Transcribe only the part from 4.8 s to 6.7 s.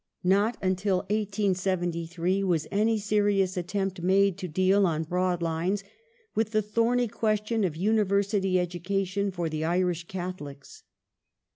on broad lines, with the